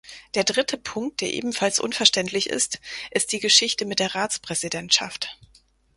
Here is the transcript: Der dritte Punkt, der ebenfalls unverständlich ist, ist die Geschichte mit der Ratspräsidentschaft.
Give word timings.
Der 0.33 0.43
dritte 0.43 0.79
Punkt, 0.79 1.21
der 1.21 1.31
ebenfalls 1.31 1.77
unverständlich 1.77 2.49
ist, 2.49 2.81
ist 3.11 3.33
die 3.33 3.39
Geschichte 3.39 3.85
mit 3.85 3.99
der 3.99 4.15
Ratspräsidentschaft. 4.15 5.37